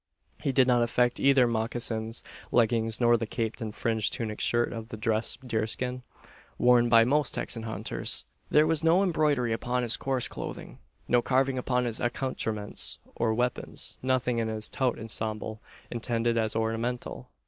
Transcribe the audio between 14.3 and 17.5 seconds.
in his tout ensemble intended as ornamental.